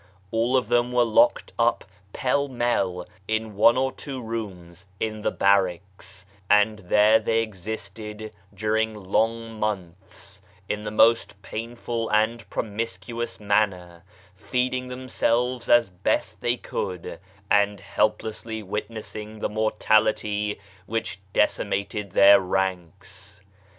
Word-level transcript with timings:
All 0.31 0.57
of 0.57 0.67
them 0.67 0.91
were 0.91 1.03
locked 1.05 1.53
up 1.59 1.85
pell 2.11 2.47
mell 2.47 3.05
in 3.27 3.53
one 3.55 3.77
or 3.77 3.91
two 3.91 4.19
rooms 4.19 4.87
in 4.99 5.21
the 5.21 5.29
barracks, 5.29 6.25
and 6.49 6.79
there 6.79 7.19
they 7.19 7.43
existed 7.43 8.33
during 8.51 8.95
long 8.95 9.59
months, 9.59 10.41
in 10.67 10.85
the 10.85 10.89
most 10.89 11.39
painful 11.43 12.09
and 12.09 12.49
promiscuous 12.49 13.39
manner, 13.39 14.03
feeding 14.35 14.87
themselves 14.87 15.69
as 15.69 15.91
best 15.91 16.41
they 16.41 16.57
could, 16.57 17.19
and 17.51 17.79
helplessly 17.79 18.63
witness 18.63 19.15
ing 19.15 19.37
the 19.37 19.49
mortality 19.49 20.59
which 20.87 21.19
decimated 21.31 22.13
their 22.13 22.39
ranks. 22.39 23.39